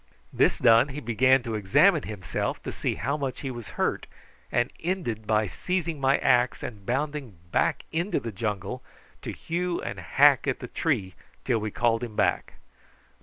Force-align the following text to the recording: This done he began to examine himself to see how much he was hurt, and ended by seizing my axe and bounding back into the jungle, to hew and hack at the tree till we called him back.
This 0.33 0.57
done 0.57 0.87
he 0.87 0.99
began 0.99 1.43
to 1.43 1.53
examine 1.53 2.01
himself 2.01 2.59
to 2.63 2.71
see 2.71 2.95
how 2.95 3.17
much 3.17 3.41
he 3.41 3.51
was 3.51 3.67
hurt, 3.77 4.07
and 4.51 4.71
ended 4.79 5.27
by 5.27 5.45
seizing 5.45 6.01
my 6.01 6.17
axe 6.17 6.63
and 6.63 6.87
bounding 6.87 7.37
back 7.51 7.83
into 7.91 8.19
the 8.19 8.31
jungle, 8.31 8.81
to 9.21 9.29
hew 9.31 9.79
and 9.79 9.99
hack 9.99 10.47
at 10.47 10.57
the 10.59 10.67
tree 10.67 11.13
till 11.45 11.59
we 11.59 11.69
called 11.69 12.03
him 12.03 12.15
back. 12.15 12.53